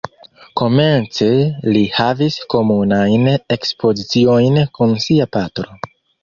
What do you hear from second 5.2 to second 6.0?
patro.